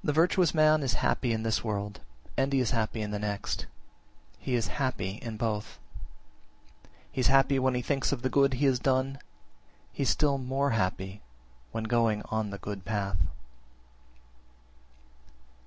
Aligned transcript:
The 0.04 0.12
virtuous 0.14 0.54
man 0.54 0.82
is 0.82 0.94
happy 1.04 1.34
in 1.34 1.42
this 1.42 1.62
world, 1.62 2.00
and 2.38 2.50
he 2.50 2.60
is 2.60 2.70
happy 2.70 3.02
in 3.02 3.10
the 3.10 3.18
next; 3.18 3.66
he 4.38 4.54
is 4.54 4.68
happy 4.68 5.18
in 5.20 5.36
both. 5.36 5.78
He 7.12 7.20
is 7.20 7.26
happy 7.26 7.58
when 7.58 7.74
he 7.74 7.82
thinks 7.82 8.10
of 8.10 8.22
the 8.22 8.30
good 8.30 8.54
he 8.54 8.64
has 8.64 8.78
done; 8.78 9.18
he 9.92 10.04
is 10.04 10.08
still 10.08 10.38
more 10.38 10.70
happy 10.70 11.20
when 11.72 11.84
going 11.84 12.22
on 12.30 12.48
the 12.48 12.56
good 12.56 12.86
path. 12.86 13.18